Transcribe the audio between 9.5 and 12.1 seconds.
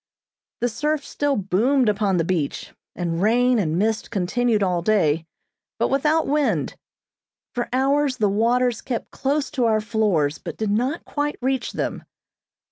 to our floors, but did not quite reach them.